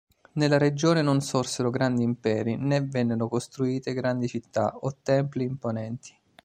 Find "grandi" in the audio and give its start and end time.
1.69-2.01, 3.93-4.27